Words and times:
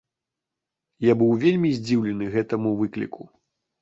Я 1.05 1.13
быў 1.19 1.31
вельмі 1.45 1.69
здзіўлены 1.81 2.33
гэтаму 2.37 2.69
выкліку. 2.81 3.21